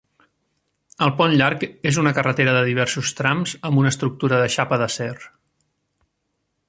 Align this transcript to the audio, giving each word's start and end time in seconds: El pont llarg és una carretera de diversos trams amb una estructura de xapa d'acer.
El 1.07 1.11
pont 1.17 1.35
llarg 1.41 1.65
és 1.89 1.99
una 2.03 2.13
carretera 2.19 2.55
de 2.55 2.63
diversos 2.69 3.13
trams 3.19 3.53
amb 3.71 3.83
una 3.83 3.93
estructura 3.95 4.41
de 4.45 4.49
xapa 4.55 4.81
d'acer. 4.85 5.11